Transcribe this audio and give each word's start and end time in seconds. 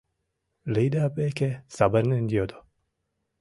—Лида 0.73 1.05
веке 1.17 1.51
савырнен 1.75 2.25
йодо. 2.35 2.57